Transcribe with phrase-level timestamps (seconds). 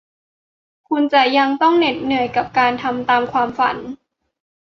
[0.87, 3.77] คุณจะยังต้องเหน็ดเหนื่อยกับการทำตามความฝัน